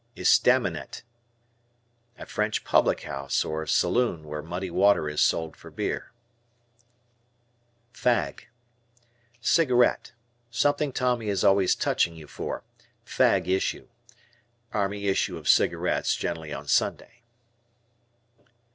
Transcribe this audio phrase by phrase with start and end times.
[0.17, 1.03] "Estaminet."
[2.17, 6.11] A French public house, or saloon, where muddy water is sold for beer.
[7.93, 8.45] F Fag.
[9.41, 10.13] Cigarette.
[10.49, 12.63] Something Tommy is always touching you for,
[13.05, 13.89] "Fag issue."
[14.73, 17.21] Army issue of cigarettes, generally on Sunday.